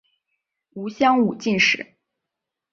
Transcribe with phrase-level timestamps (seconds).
[0.71, 1.95] 吴襄武进士。